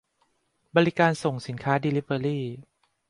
[0.75, 2.39] -บริการส่งสินค้า เดลิเวอรี